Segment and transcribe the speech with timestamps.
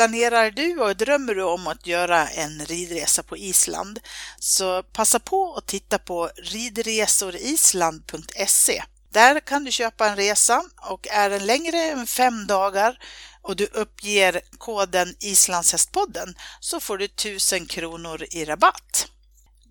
[0.00, 4.00] planerar du och drömmer du om att göra en ridresa på Island
[4.38, 8.82] så passa på att titta på ridresorisland.se.
[9.10, 12.98] Där kan du köpa en resa och är den längre än fem dagar
[13.42, 19.08] och du uppger koden Islandshästpodden så får du 1000 kronor i rabatt.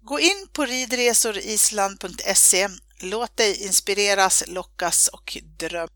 [0.04, 2.70] Gå in på ridresorisland.se,
[3.00, 5.90] låt dig inspireras, lockas och dröm.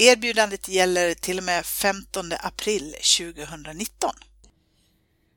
[0.00, 4.10] Erbjudandet gäller till och med 15 april 2019.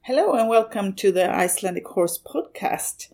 [0.02, 3.10] Hello and welcome to the Icelandic Horse Podcast.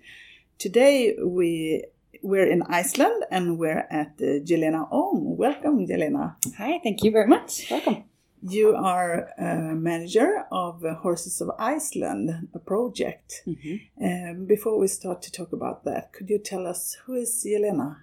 [0.58, 1.82] Today we
[2.24, 5.38] we're in Iceland and we're at uh, Jelena Ong.
[5.38, 6.36] Welcome, Jelena.
[6.58, 7.72] Hi, thank you very much.
[7.72, 8.04] Welcome.
[8.42, 13.44] You are a manager of uh, Horses of Iceland, a project.
[13.46, 13.80] Mhm.
[14.02, 17.96] Um, before we start to talk about that, could you tell us who is Jelena?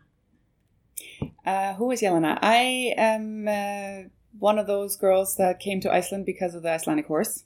[1.44, 2.38] Uh, who is Jelena?
[2.42, 7.06] I am uh, one of those girls that came to Iceland because of the Icelandic
[7.06, 7.44] horse.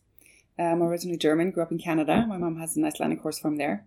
[0.59, 2.27] I'm originally German, grew up in Canada.
[2.27, 3.85] My mom has an Icelandic horse from there.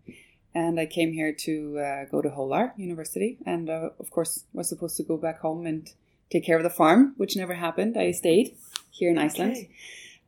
[0.54, 3.38] And I came here to uh, go to Holar University.
[3.46, 5.90] And uh, of course, was supposed to go back home and
[6.30, 7.98] take care of the farm, which never happened.
[7.98, 8.56] I stayed
[8.90, 9.52] here in Iceland.
[9.52, 9.70] Okay.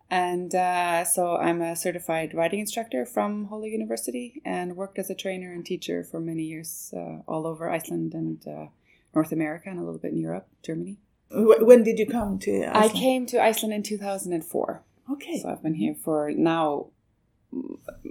[0.10, 5.16] And uh, so I'm a certified riding instructor from Holar University and worked as a
[5.16, 8.68] trainer and teacher for many years uh, all over Iceland and uh,
[9.16, 10.98] North America and a little bit in Europe, Germany.
[11.32, 12.78] When did you come to Iceland?
[12.78, 14.84] I came to Iceland in 2004.
[15.14, 15.40] Okay.
[15.40, 16.88] So I've been here for now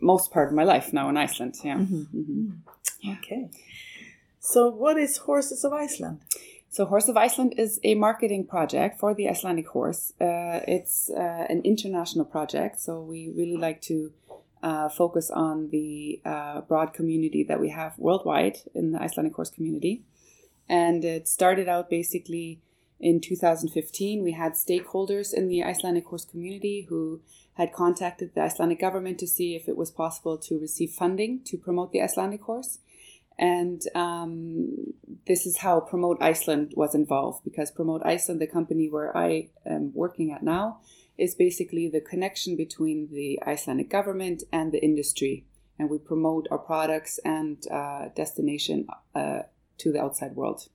[0.00, 1.56] most part of my life now in Iceland.
[1.64, 1.78] Yeah.
[1.78, 2.06] Mhm.
[2.14, 3.16] Mhm.
[3.18, 3.48] Okay.
[4.40, 6.18] So, what is Horses of Iceland?
[6.68, 10.12] So Horse of Iceland is a marketing project for the Icelandic horse.
[10.20, 14.12] Uh, it's uh, an international project, so we really like to
[14.62, 19.50] uh, focus on the uh, broad community that we have worldwide in the Icelandic horse
[19.50, 20.02] community.
[20.68, 22.60] And it started out basically
[23.00, 24.22] in 2015.
[24.22, 27.20] We had stakeholders in the Icelandic horse community who
[27.54, 31.58] had contacted the Icelandic government to see if it was possible to receive funding to
[31.58, 32.78] promote the Icelandic horse.
[33.38, 34.94] And um,
[35.26, 39.92] this is how Promote Iceland was involved because Promote Iceland, the company where I am
[39.94, 40.78] working at now,
[41.18, 45.44] is basically the connection between the Icelandic government and the industry.
[45.78, 49.40] And we promote our products and uh, destination uh,
[49.78, 50.68] to the outside world.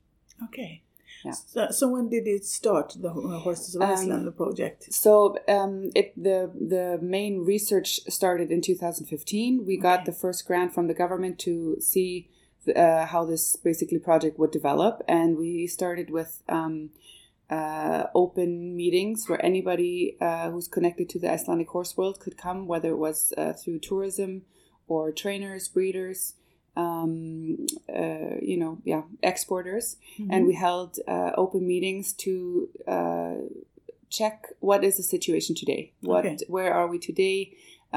[0.44, 0.84] Okay.
[1.25, 1.31] Yeah.
[1.31, 4.94] So, so when did it start, the Horses of Um, Iceland the project?
[4.94, 9.66] So um, it the the main research started in 2015.
[9.66, 12.30] We got the first grant from the government to see
[12.75, 16.91] uh, how this basically project would develop, and we started with um,
[17.50, 22.68] uh, open meetings where anybody uh, who's connected to the Icelandic horse world could come,
[22.68, 24.44] whether it was uh, through tourism
[24.88, 26.34] or trainers, breeders.
[26.81, 27.65] Um,
[28.01, 29.97] uh, you know, yeah, exporters,
[30.33, 33.35] and we held uh, open meetings to uh,
[34.09, 35.91] check what is the situation today.
[36.01, 36.37] What Okay.
[36.55, 37.37] where are we today?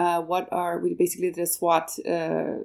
[0.02, 2.62] Uh, what are we basically a SWOT uh,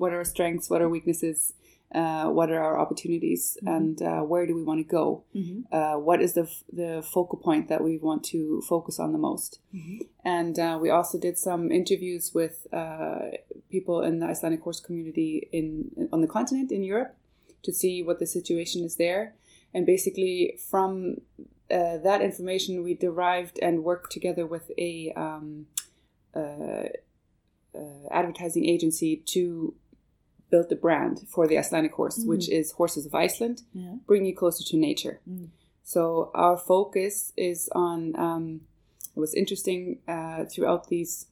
[0.00, 0.68] what are our strengths?
[0.70, 1.54] What are weaknesses?
[1.94, 3.56] Uh, what are our opportunities?
[3.64, 5.22] And uh, where do we want to go?
[5.34, 5.64] Mhm.
[5.78, 9.18] uh, what is the f- the focal point that we want to focus on the
[9.28, 9.60] most?
[9.74, 9.98] Mhm.
[10.24, 13.20] and uh, we also did some interviews with uh,
[13.70, 17.14] people in the Icelandic horse community in on the continent in Europe
[17.62, 19.34] to see what the situation is there.
[19.74, 21.20] And basically, from
[21.70, 25.66] uh, that information, we derived and worked together with a um,
[26.34, 26.88] uh,
[27.74, 29.74] uh, advertising agency to
[30.50, 33.96] build the brand for the Icelandic horse, which is Horses of Iceland, Yeah.
[34.06, 35.20] bring you closer to nature.
[35.28, 35.48] Mm.
[35.82, 38.14] So our focus is on.
[38.18, 38.60] Um,
[39.16, 41.26] it was interesting uh, throughout these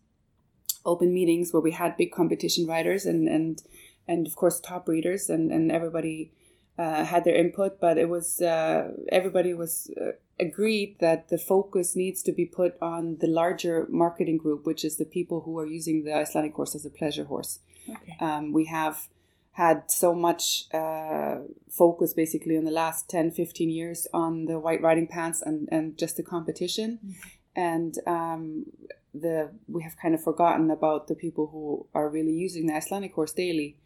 [0.84, 3.62] open meetings where we had big competition riders and and
[4.06, 6.30] and of course top breeders and and everybody
[6.78, 11.94] uh, had their input, but it was uh, everybody was uh, agreed that the focus
[11.94, 15.66] needs to be put on the larger marketing group, which is the people who are
[15.66, 17.60] using the Icelandic horse as a pleasure horse.
[17.88, 18.16] Okay.
[18.20, 19.08] Um, we have
[19.52, 21.36] had so much uh,
[21.70, 25.96] focus basically in the last 10, 15 years on the white riding pants and, and
[25.96, 27.14] just the competition.
[27.54, 28.66] And um,
[29.14, 33.14] the we have kind of forgotten about the people who are really using the Icelandic
[33.14, 33.76] horse daily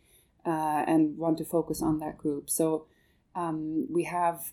[0.46, 2.48] uh, and want to focus on that group.
[2.48, 2.86] So
[3.34, 4.52] um, we have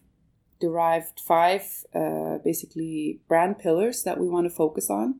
[0.59, 1.63] derived five
[1.93, 5.19] uh, basically brand pillars that we want to focus on.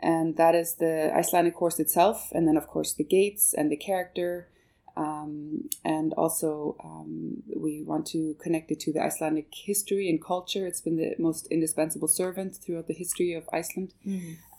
[0.00, 3.76] And that is the Icelandic horse itself, and then, of course, the gaits and the
[3.76, 4.48] character.
[4.96, 10.66] Um, and also, um, we want to connect it to the Icelandic history and culture.
[10.66, 13.94] It's been the most indispensable servant throughout the history of Iceland.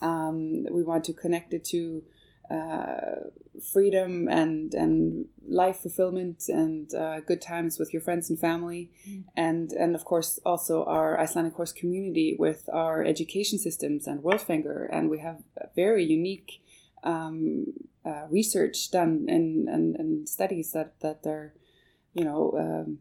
[0.02, 2.04] Um, we want to connect it to
[2.52, 3.30] uh,
[3.74, 8.92] freedom and and life fulfillment and uh, good times with your friends and family,
[9.36, 14.88] and and of course also our Icelandic horse community with our education systems and WorldFengur,
[14.92, 16.62] and we have a very unique
[17.04, 17.74] um,
[18.06, 21.54] uh, research done and, and, and studies that that are,
[22.14, 22.54] you know.
[22.58, 23.00] Um,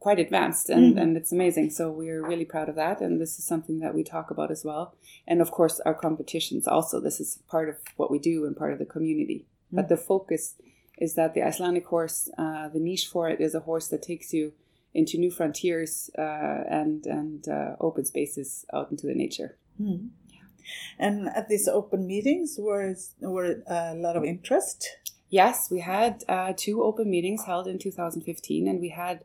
[0.00, 1.68] quite advanced and, and it's amazing.
[1.68, 3.02] So we're really proud of that.
[3.02, 4.94] And this is something that we talk about as well.
[5.28, 7.00] And of course our competitions also.
[7.00, 9.44] This is part of what we do and part of the community.
[9.70, 10.54] But the focus
[10.96, 14.32] is that the Icelandic horse, uh, the niche for it is a horse that takes
[14.32, 14.54] you
[14.94, 19.56] into new frontiers uh, and and uh, open spaces out into the nature.
[20.98, 24.88] And at these open meetings, was were a lot of interest.
[25.30, 29.24] Yes, we had uh, two open meetings held in 2015, and we had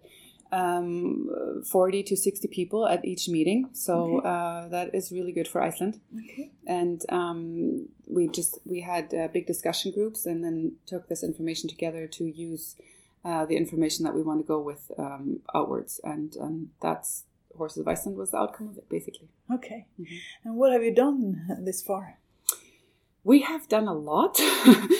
[0.51, 3.69] um, 40 to 60 people at each meeting.
[3.73, 5.99] So uh, that is really good for Iceland.
[6.15, 6.51] Okay.
[6.67, 11.69] And um, we just we had uh, big discussion groups, and then took this information
[11.69, 12.75] together to use
[13.23, 17.23] uh, the information that we want to go with um, outwards, and and that's
[17.57, 19.29] Horses of Iceland was the outcome of it, basically.
[19.53, 19.87] Okay.
[20.43, 22.19] And what have you done this far?
[23.23, 24.39] We have done a lot.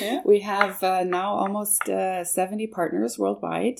[0.01, 0.21] Yeah.
[0.25, 3.79] we have uh, now almost uh, 70 partners worldwide.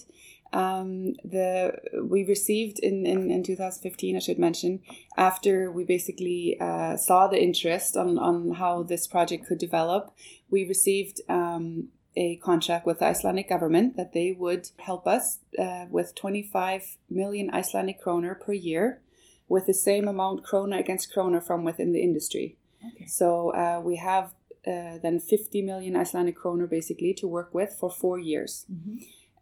[0.54, 4.80] Um, the we received in, in, in 2015, I should mention,
[5.18, 10.16] after we basically uh, saw the interest on, on how this project could develop,
[10.50, 15.86] we received um, a contract with the Icelandic government that they would help us uh,
[15.90, 19.02] with 25 million Icelandic kroner per year,
[19.48, 22.58] with the same amount krona against krona from within the industry.
[22.96, 23.06] Okay.
[23.08, 24.34] So uh, we have
[24.66, 28.66] uh, then 50 million Icelandic kroner basically to work with for four years.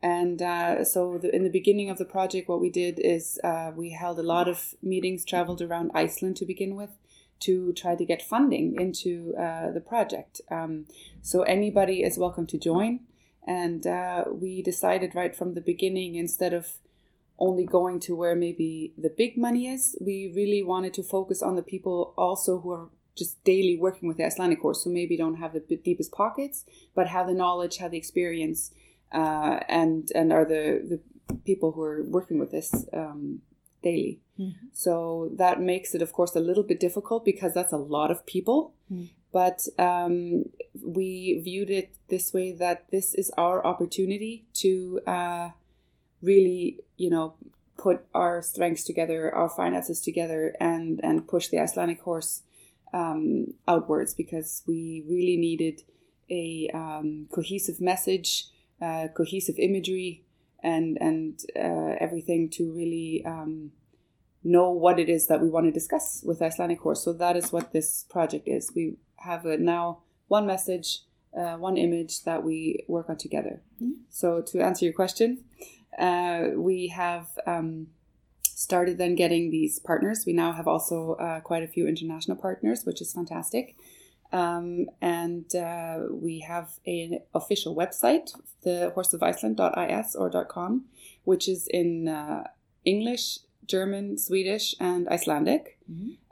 [0.01, 3.71] And uh, so the, in the beginning of the project, what we did is uh,
[3.73, 6.89] we held a lot of meetings, traveled around Iceland to begin with,
[7.41, 10.41] to try to get funding into uh, the project.
[10.49, 10.85] Um,
[11.21, 13.01] so anybody is welcome to join.
[13.45, 16.77] And uh, we decided right from the beginning, instead of
[17.37, 21.55] only going to where maybe the big money is, we really wanted to focus on
[21.55, 25.35] the people also who are just daily working with the Icelandic horse, who maybe don't
[25.35, 26.65] have the deepest pockets,
[26.95, 28.71] but have the knowledge, have the experience,
[29.11, 30.81] uh, and and are the
[31.27, 33.41] the people who are working with this um,
[33.83, 34.19] daily.
[34.71, 38.25] So that makes it, of course, a little bit difficult because that's a lot of
[38.25, 38.73] people.
[39.31, 40.45] But um,
[40.81, 45.49] we viewed it this way that this is our opportunity to uh,
[46.21, 47.33] really, you know,
[47.77, 52.43] put our strengths together, our finances together, and and push the Icelandic horse
[52.93, 55.81] um, outwards because we really needed
[56.29, 58.45] a um, cohesive message,
[58.81, 60.23] uh, cohesive imagery,
[60.63, 63.71] and and uh, everything to really um,
[64.43, 67.03] know what it is that we want to discuss with Icelandic horse.
[67.03, 68.71] So that is what this project is.
[68.75, 71.01] We have a, now one message,
[71.37, 73.61] uh, one image that we work on together.
[74.09, 75.43] So to answer your question,
[75.99, 77.27] uh, we have.
[77.45, 77.87] Um,
[78.55, 80.23] started then getting these partners.
[80.25, 83.75] We now have also uh, quite a few international partners, which is fantastic.
[84.33, 88.33] Um, and uh, we have an official website,
[88.63, 90.85] the horsesoficeland.is or .com,
[91.23, 92.47] which is in uh,
[92.83, 95.77] English, German, Swedish, and Icelandic.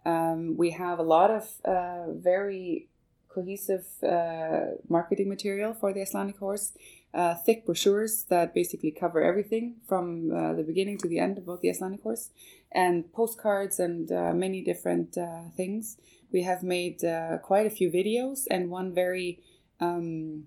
[0.04, 2.88] Um, we have a lot of uh, very
[3.30, 6.74] cohesive uh, marketing material for the Icelandic horse,
[7.14, 11.62] uh, thick brochures that basically cover everything from uh, the beginning to the end about
[11.62, 12.30] the Icelandic horse,
[12.72, 15.98] and postcards and uh, many different uh, things.
[16.32, 19.40] We have made uh, quite a few videos and one very
[19.82, 20.46] um,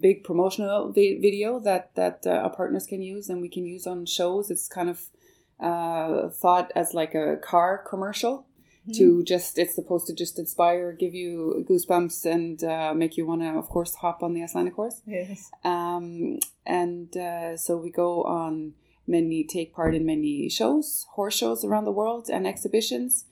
[0.00, 3.86] big promotional vi- video that that uh, our partners can use and we can use
[3.86, 4.50] on shows.
[4.50, 8.47] It's kind of thought as like a car commercial
[8.94, 13.42] to just it's supposed to just inspire, give you goosebumps, and uh, make you want
[13.42, 15.02] to, of course, hop on the Icelandic horse.
[15.06, 15.50] Yes.
[15.64, 18.74] Um, and uh, so we go on
[19.06, 23.24] many, take part in many shows, horse shows around the world, and exhibitions.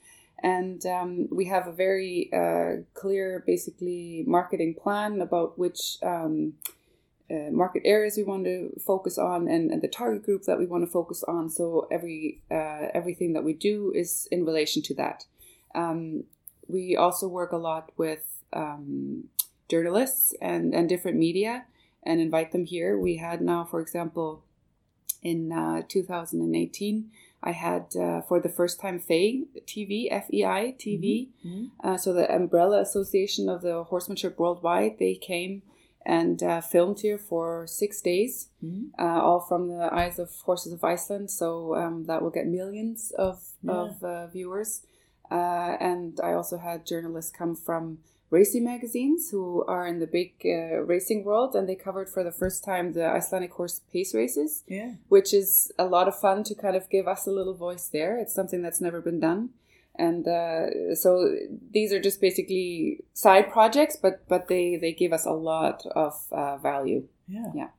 [0.43, 6.53] And um, we have a very uh, clear, basically, marketing plan about which um,
[7.29, 10.65] uh, market areas we want to focus on and, and the target group that we
[10.65, 11.49] want to focus on.
[11.49, 15.25] So every uh, everything that we do is in relation to that.
[15.77, 16.23] Um,
[16.67, 19.25] we also work a lot with um,
[19.69, 21.65] journalists and, and different media
[22.03, 22.97] and invite them here.
[22.97, 24.43] We had now, for example,
[25.21, 27.11] in uh, 2018,
[27.43, 31.29] I had uh, for the first time FEI TV, FEI TV,
[31.83, 35.61] uh, so the Umbrella Association of the Horsemanship Worldwide, they came
[36.05, 38.47] and uh, filmed here for six days,
[38.97, 41.29] uh, all from the eyes of Horses of Iceland.
[41.29, 44.83] So um, that will get millions of, of uh, viewers.
[45.31, 50.33] Uh, and I also had journalists come from racing magazines who are in the big
[50.45, 54.63] uh, racing world, and they covered for the first time the Icelandic horse pace races,
[54.67, 54.95] Yeah.
[55.07, 58.17] which is a lot of fun to kind of give us a little voice there.
[58.17, 59.49] It's something that's never been done.
[59.99, 61.35] And uh, so
[61.71, 66.13] these are just basically side projects, but but they they give us a lot of
[66.31, 67.07] uh, value.
[67.27, 67.51] Yeah.
[67.55, 67.69] Yeah.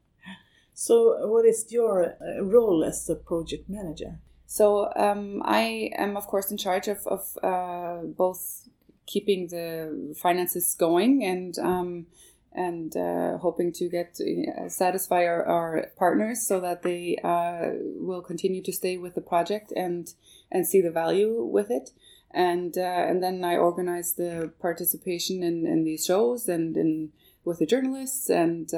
[0.75, 4.19] So, what is your uh, role as a project manager?
[4.51, 8.67] So um, I am, of course, in charge of, of uh, both
[9.05, 12.07] keeping the finances going and um,
[12.55, 18.23] and uh, hoping to get uh, satisfy our, our partners so that they uh, will
[18.23, 20.15] continue to stay with the project and
[20.51, 21.91] and see the value with it.
[22.31, 27.13] And uh, and then I organize the participation in, in these shows and in
[27.45, 28.73] with the journalists and.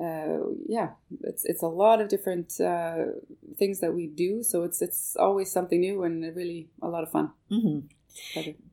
[0.00, 0.90] Uh, yeah,
[1.24, 3.04] it's it's a lot of different uh,
[3.58, 4.42] things that we do.
[4.42, 7.30] So it's it's always something new and really a lot of fun.
[7.48, 7.80] hmm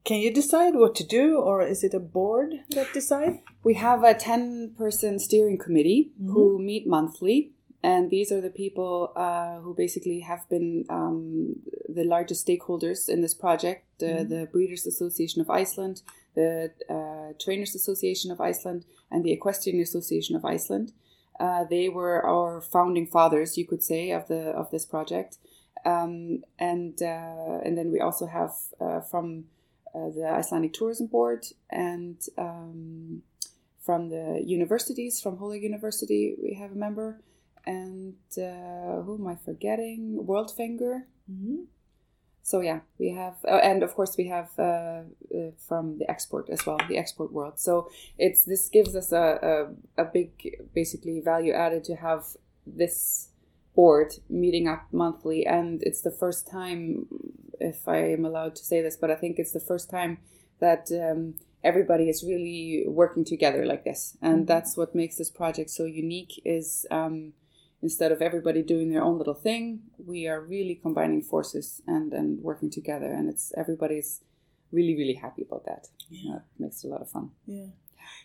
[0.04, 3.40] Can you decide what to do, or is it a board that decide?
[3.64, 7.52] We have a ten person steering committee who meet monthly,
[7.84, 11.56] and these are the people uh, who basically have been um,
[11.88, 16.02] the largest stakeholders in this project: the, the Breeders Association of Iceland,
[16.36, 20.94] the uh, Trainers Association of Iceland, and the Equestrian Association of Iceland.
[21.40, 25.38] Uh, they were our founding fathers, you could say, of the of this project.
[25.86, 28.52] Um, and uh, and then we also have
[28.82, 29.46] uh, from
[29.94, 33.22] uh, the Icelandic Tourism Board and um,
[33.88, 37.22] from the universities, from Holar University, we have a member.
[37.66, 40.20] And uh, who am I forgetting?
[40.26, 41.04] WorldFengur.
[41.26, 41.64] hmm
[42.48, 46.50] So yeah, we have, uh, and of course we have uh, uh, from the export
[46.50, 47.60] as well, the export world.
[47.60, 49.28] So it's this gives us a,
[49.98, 50.30] a a big
[50.74, 52.24] basically value added to have
[52.66, 53.32] this
[53.76, 57.08] board meeting up monthly, and it's the first time,
[57.60, 60.20] if I am allowed to say this, but I think it's the first time
[60.62, 61.34] that um,
[61.66, 66.42] everybody is really working together like this, and that's what makes this project so unique.
[66.46, 67.34] Is um,
[67.82, 72.42] instead of everybody doing their own little thing, we are really combining forces and and
[72.42, 74.22] working together, and it's everybody's
[74.72, 75.88] really really happy about that.
[76.10, 76.40] Yeah.
[76.60, 77.32] Makes it a lot of fun.
[77.46, 77.68] Yeah.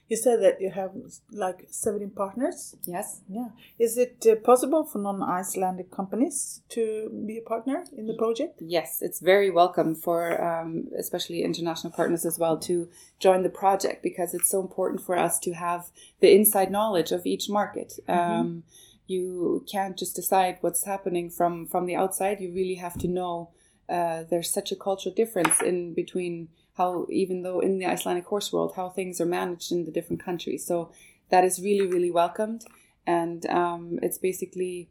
[0.08, 0.92] You said that you have
[1.30, 2.76] like 17 partners.
[2.84, 3.20] Yes.
[3.28, 3.48] Yeah.
[3.78, 8.60] Is it uh, possible for non-Icelandic companies to be a partner in the project?
[8.60, 14.02] Yes, it's very welcome for um, especially international partners as well to join the project
[14.02, 15.90] because it's so important for us to have
[16.20, 17.94] the inside knowledge of each market.
[18.08, 18.64] Um,
[19.06, 22.40] you can't just decide what's happening from from the outside.
[22.40, 23.50] You really have to know.
[23.88, 28.52] Uh, there's such a cultural difference in between how, even though in the Icelandic horse
[28.52, 30.64] world, how things are managed in the different countries.
[30.64, 30.90] So
[31.30, 32.64] that is really really welcomed,
[33.06, 34.88] and um, it's basically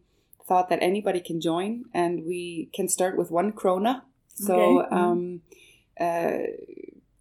[0.48, 4.01] thought that anybody can join and we can start with one krona
[4.34, 4.96] so Okay.
[4.96, 5.41] um,
[6.00, 6.38] uh,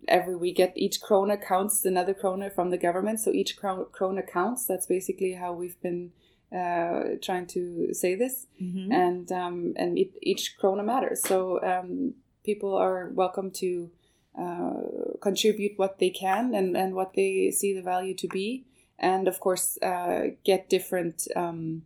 [0.09, 4.26] every we get each krona counts another krona from the government so each kro- krona
[4.26, 6.11] counts that's basically how we've been
[6.54, 8.92] uh, trying to say this Mm-hmm.
[8.92, 12.14] and um, and it, each krona matters so um,
[12.45, 13.90] people are welcome to
[14.38, 18.64] uh, contribute what they can and, and what they see the value to be
[18.99, 21.83] and of course uh, get different um,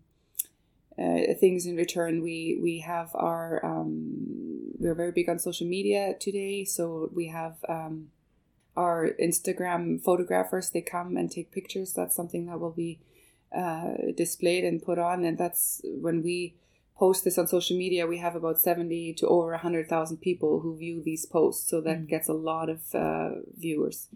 [0.99, 2.23] uh, things in return.
[2.23, 7.57] We we have our um, we're very big on social media today, so we have
[7.69, 8.11] um,
[8.77, 10.71] our Instagram photographers.
[10.71, 11.93] They come and take pictures.
[11.93, 13.01] That's something that will be
[13.57, 16.55] uh, displayed and put on, and that's when we
[16.97, 18.07] post this on social media.
[18.07, 22.07] We have about seventy to over hundred thousand people who view these posts, so that
[22.07, 24.09] gets a lot of uh, viewers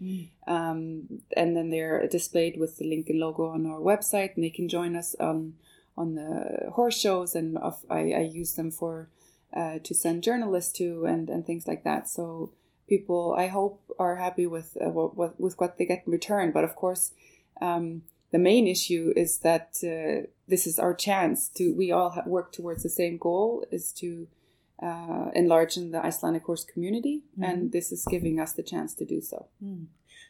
[0.47, 4.67] um, and then they're displayed with the Lincoln logo on our website, and they can
[4.67, 5.53] join us on
[5.95, 9.09] on the horse shows, and of, I, I use them for
[9.53, 12.09] uh, to send journalists to and and things like that.
[12.09, 12.51] So
[12.87, 16.51] people, I hope, are happy with uh, what, what with what they get in return.
[16.51, 17.11] But of course,
[17.61, 22.51] um, the main issue is that uh, this is our chance to we all work
[22.51, 24.27] towards the same goal is to
[24.81, 29.05] uh, enlarge in the Icelandic horse community, and this is giving us the chance to
[29.05, 29.47] do so.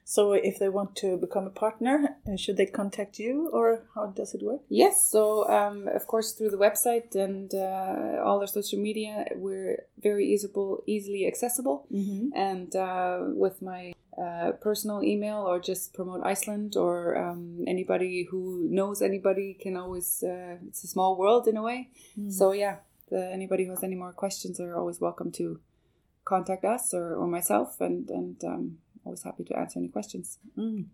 [0.05, 4.07] So, if they want to become a partner, uh, should they contact you, or how
[4.07, 4.61] does it work?
[4.67, 9.83] Yes, so um, of course through the website and uh, all our social media, we're
[10.01, 11.85] very easable, easily accessible.
[11.93, 12.29] Mm-hmm.
[12.35, 18.67] And uh, with my uh, personal email or just promote Iceland or um, anybody who
[18.69, 20.23] knows anybody can always.
[20.23, 21.89] Uh, it's a small world in a way.
[22.29, 22.77] So yeah,
[23.09, 25.59] the, anybody who has any more questions are always welcome to
[26.25, 30.37] contact us or, or myself, and and um, always happy to answer any questions.
[30.57, 30.85] Mm.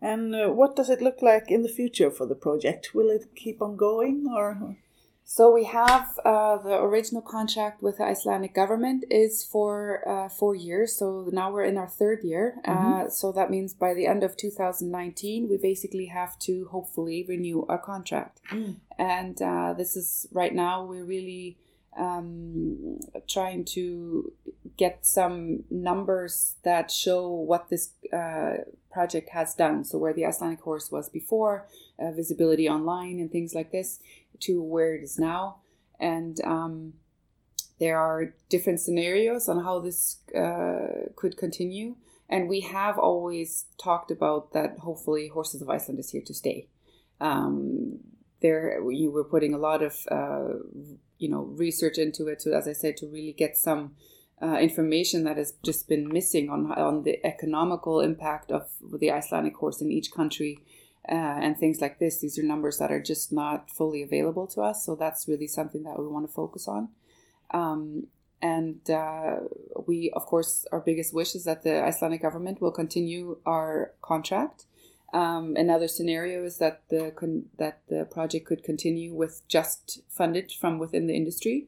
[0.00, 2.94] And uh, what does it look like in the future for the project?
[2.94, 4.76] Will it keep on going, or
[5.24, 10.54] So we have uh, the original contract with the Icelandic government is for uh, four
[10.54, 10.96] years.
[10.96, 12.58] So now we're in our third year.
[12.66, 13.06] Mhm.
[13.06, 17.64] Uh, so that means by the end of 2019, we basically have to hopefully renew
[17.68, 18.40] our contract.
[18.50, 18.76] Mm.
[18.98, 21.56] And uh, this is right now we're really
[21.96, 22.98] um,
[23.28, 24.32] trying to
[24.76, 29.84] get some numbers that show what this uh, project has done.
[29.84, 31.66] So where the Icelandic horse was before,
[31.98, 34.00] uh, visibility online and things like this,
[34.42, 35.56] to where it is now.
[35.98, 36.94] And um,
[37.78, 41.96] there are different scenarios on how this uh, could continue.
[42.28, 46.68] And we have always talked about that hopefully Horses of Iceland is here to stay.
[47.20, 47.98] Um,
[48.40, 50.54] there, you were putting a lot of, uh,
[51.18, 53.94] you know, research into it to, as I said, to really get some
[54.42, 58.68] uh, information that has just been missing on on the economical impact of
[59.00, 60.58] the Icelandic horse in each country
[61.08, 62.20] uh, and things like this.
[62.20, 64.84] These are numbers that are just not fully available to us.
[64.84, 66.88] So that's really something that we want to focus on.
[67.50, 68.06] Um,
[68.40, 69.36] and uh,
[69.86, 74.66] we, of course, our biggest wish is that the Icelandic government will continue our contract.
[75.12, 80.50] Um, another scenario is that the con- that the project could continue with just funded
[80.52, 81.66] from within the industry.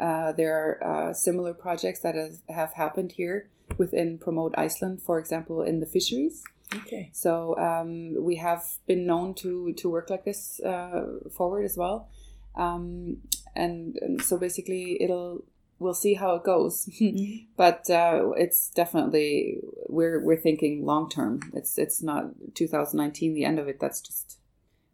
[0.00, 5.18] Uh, there are uh, similar projects that have, have happened here within Promote Iceland, for
[5.18, 6.42] example, in the fisheries.
[6.74, 7.10] Okay.
[7.12, 12.08] So um, we have been known to to work like this uh, forward as well,
[12.56, 13.18] um,
[13.54, 15.44] and, and so basically it'll
[15.78, 17.46] we'll see how it goes, Mhm.
[17.56, 21.40] but uh, it's definitely we're we're thinking long term.
[21.54, 23.78] It's it's not 2019 the end of it.
[23.80, 24.38] That's just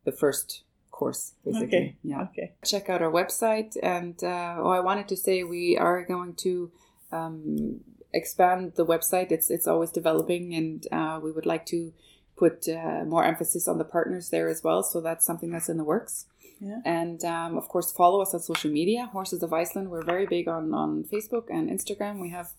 [0.04, 1.66] the first course basically.
[1.66, 1.96] Okay.
[2.02, 2.52] Yeah Okay.
[2.64, 3.76] check out our website.
[3.82, 6.70] And uh, oh, I wanted to say we are going to
[7.12, 7.80] um,
[8.12, 9.32] expand the website.
[9.32, 11.92] It's it's always developing, and uh, we would like to
[12.36, 14.82] put uh, more emphasis on the partners there as well.
[14.82, 16.26] So that's something that's in the works.
[16.60, 16.80] Yeah.
[16.84, 19.06] And um, of course, follow us on social media.
[19.12, 19.90] Horses of Iceland.
[19.90, 22.20] We're very big on on Facebook and Instagram.
[22.20, 22.50] We have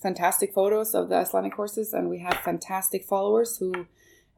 [0.00, 3.86] fantastic photos of the Icelandic horses, and we have fantastic followers who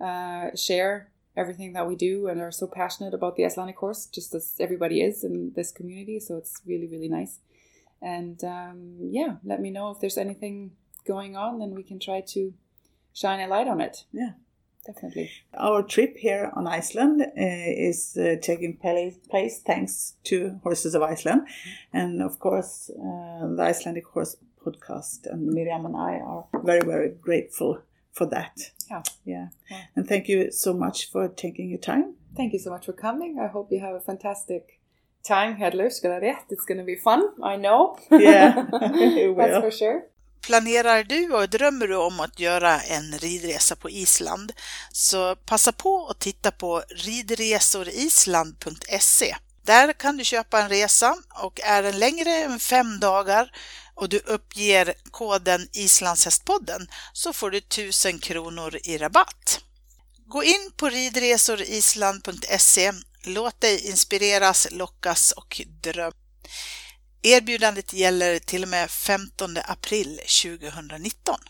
[0.00, 4.34] uh, share everything that we do and are so passionate about the Icelandic horse, just
[4.34, 6.18] as everybody is in this community.
[6.18, 7.38] So it's really, really nice.
[8.02, 10.72] And um, yeah, let me know if there's anything
[11.06, 12.54] going on, then we can try to
[13.12, 14.04] shine a light on it.
[14.12, 14.32] Yeah.
[14.86, 15.30] Definitely.
[15.52, 21.42] Our trip here on Iceland uh, is uh, taking place, thanks to Horses of Iceland.
[21.92, 27.10] And of course, uh, the Icelandic Horse podcast and Miriam and I are very, very
[27.10, 28.72] grateful for that.
[28.90, 29.02] Yeah.
[29.24, 29.48] Yeah.
[29.70, 29.82] Yeah.
[29.94, 32.14] And thank you so much for taking your time.
[32.34, 33.38] Thank you so much for coming.
[33.38, 34.79] I hope you have a fantastic
[35.22, 36.36] time here at Löfsgalaret.
[36.48, 37.98] It's going to be fun, I know.
[38.10, 38.54] Yeah,
[39.36, 40.00] That's for sure.
[40.46, 44.52] Planerar du och drömmer du om att göra en ridresa på Island
[44.92, 49.36] så passa på att titta på ridresorisland.se.
[49.64, 53.52] Där kan du köpa en resa och är den längre än fem dagar
[53.94, 59.60] och du uppger koden Islandshästpodden så får du 1000 kronor i rabatt.
[60.26, 66.12] Gå in på ridresorisland.se, låt dig inspireras, lockas och dröm.
[67.22, 71.40] Erbjudandet gäller till och med 15 april 2019.